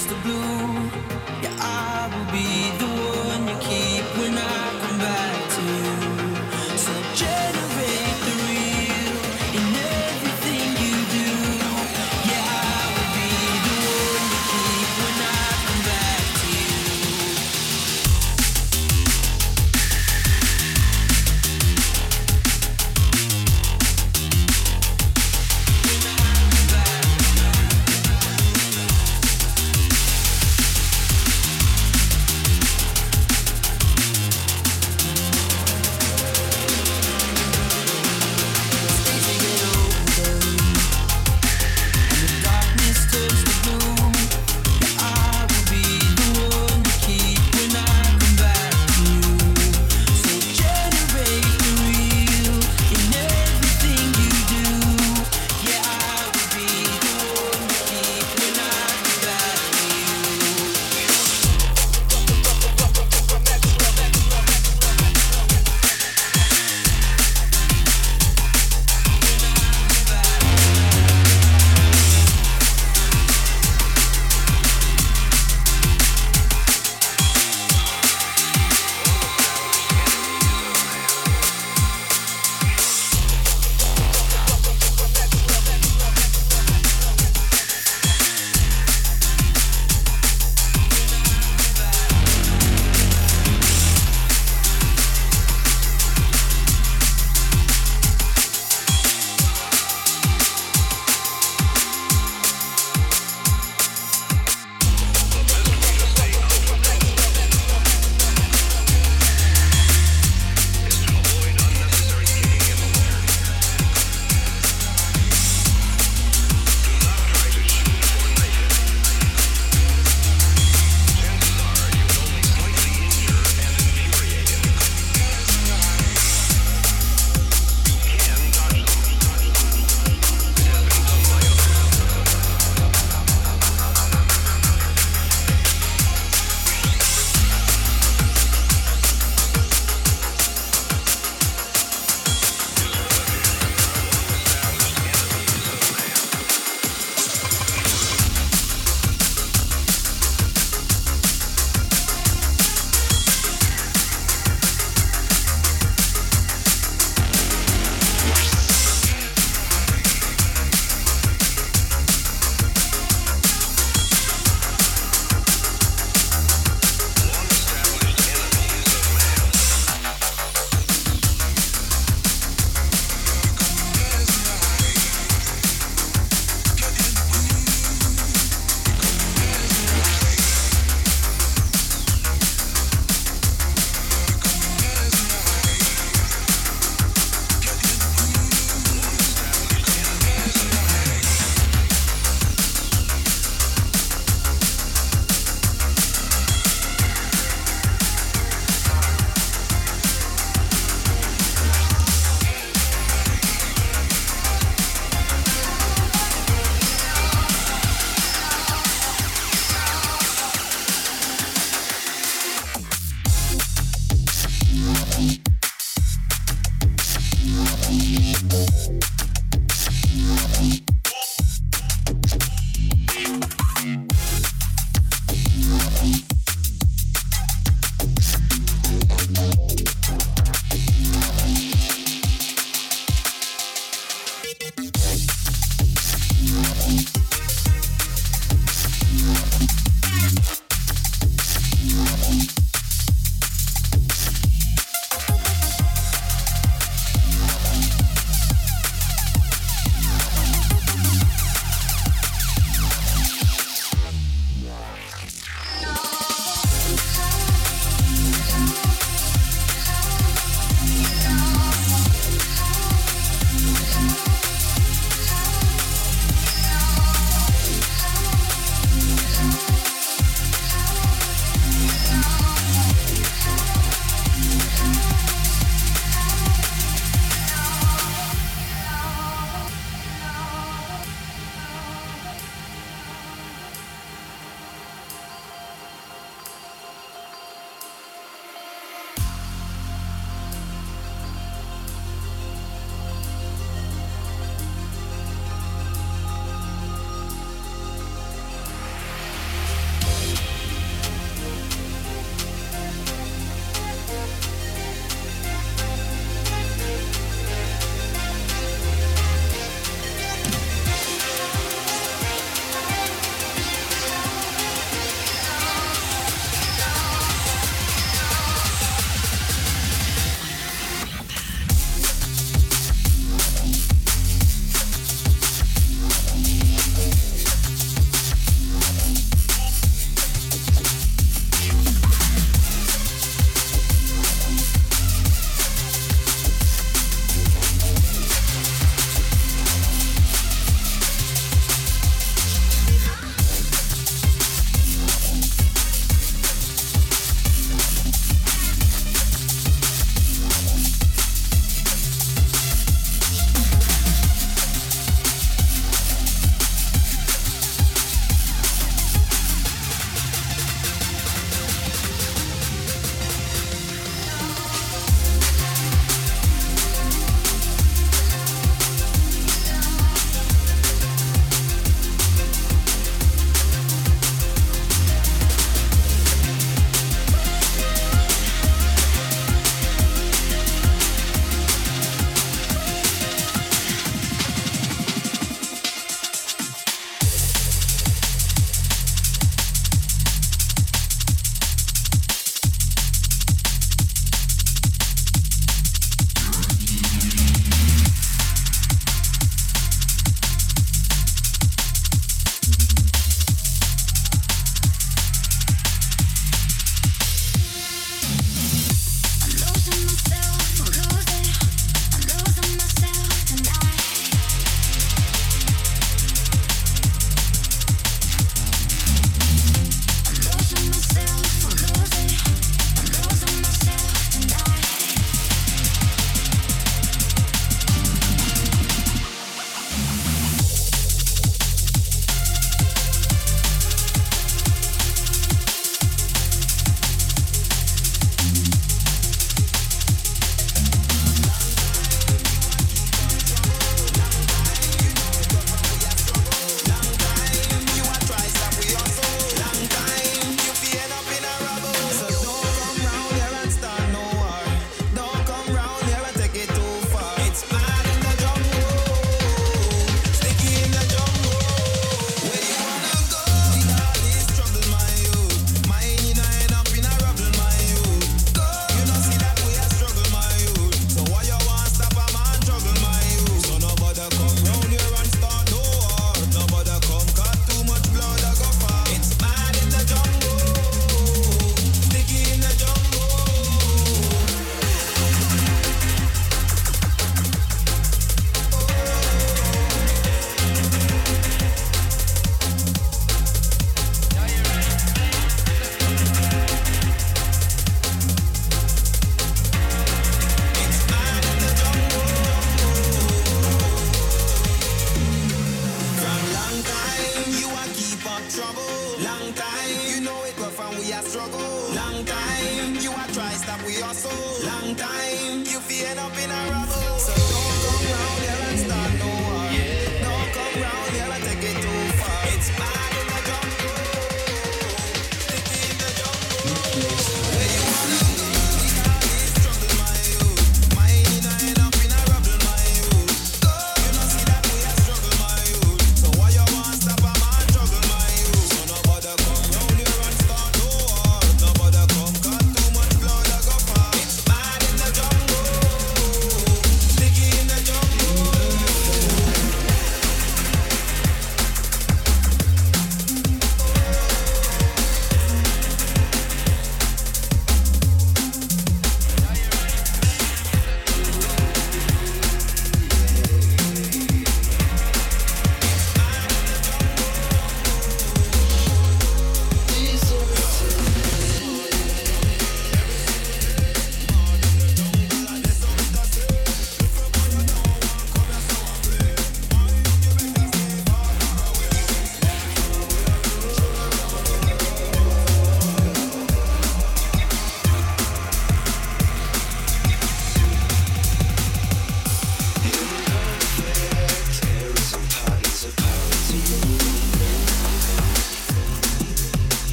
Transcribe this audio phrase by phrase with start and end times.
[0.00, 0.69] against the blue.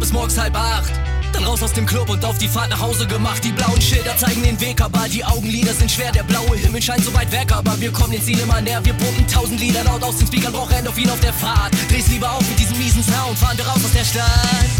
[0.00, 0.92] Bis morgens halb acht.
[1.32, 3.44] Dann raus aus dem Club und auf die Fahrt nach Hause gemacht.
[3.44, 6.10] Die blauen Schilder zeigen den Weg, aber die Augenlider sind schwer.
[6.10, 8.84] Der blaue Himmel scheint so weit weg, aber wir kommen den Ziel immer näher.
[8.84, 11.72] Wir pumpen tausend Lieder laut aus den Speakern, brauch Endorphin auf der Fahrt.
[11.88, 14.70] Dreh's lieber auf mit diesem miesen Sound, fahren wir raus aus der Stadt.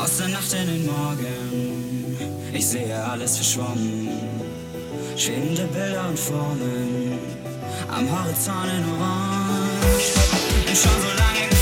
[0.00, 2.16] Aus der Nacht in den Morgen,
[2.52, 4.08] ich sehe alles verschwommen.
[5.16, 6.99] Schwebende Bilder und Formen,
[7.92, 10.14] am Horizont in Orange.
[10.68, 11.59] Und schon so lange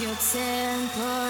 [0.00, 1.25] your tempo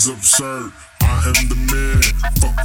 [0.00, 0.72] is absurd.
[1.02, 2.00] I am the man,
[2.40, 2.59] fuck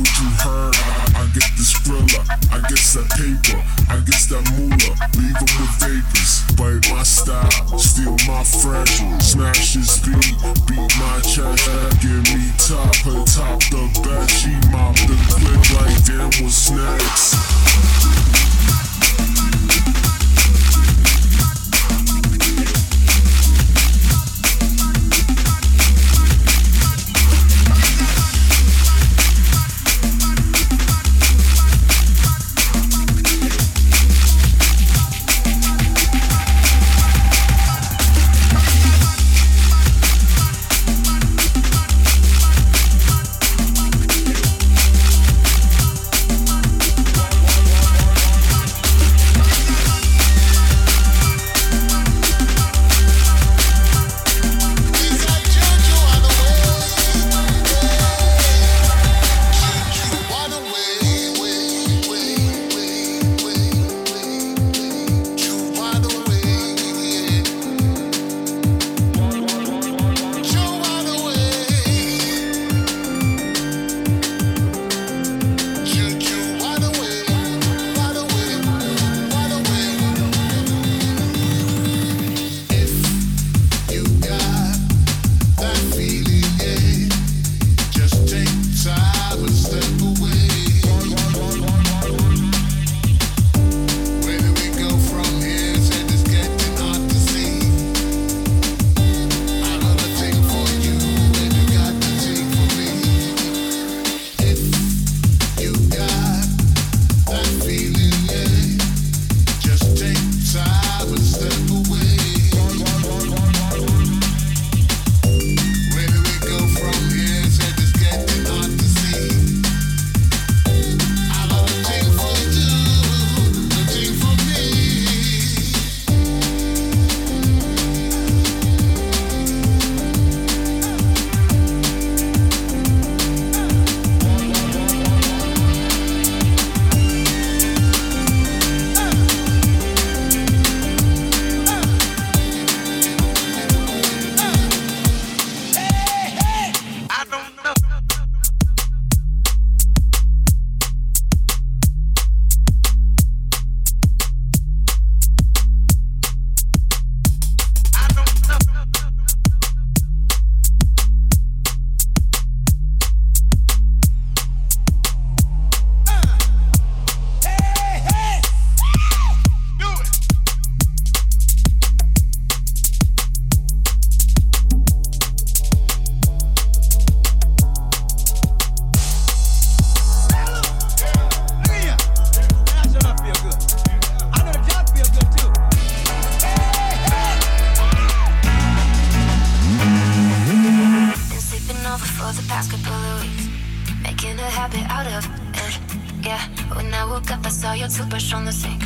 [196.26, 196.42] Yeah,
[196.74, 198.82] when I woke up, I saw your toothbrush on the sink.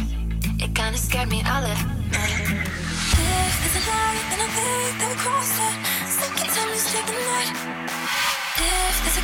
[0.59, 1.85] It kinda scared me, I left.
[3.69, 3.81] A
[4.41, 5.75] I think crossed it.
[6.19, 6.81] Second time you
[9.19, 9.23] a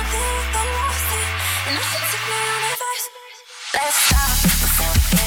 [0.00, 1.28] I think lost it.
[1.68, 2.40] And I should take my
[2.72, 3.06] advice.
[3.74, 4.32] Let's stop
[4.64, 5.21] before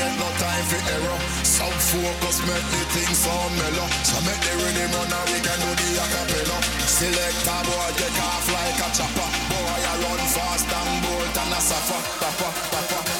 [0.00, 1.18] ain't no time for error.
[1.44, 3.88] Some focus make the things sound mellow.
[4.08, 6.58] So make the rhythm on and we can do the acapella.
[6.86, 9.28] Select a boy, take off like a chopper.
[9.50, 12.00] Boy, I run fast and bolt and I suffer.
[12.20, 13.13] Tapper, tapper.